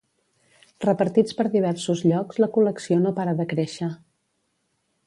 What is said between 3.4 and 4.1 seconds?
de créixer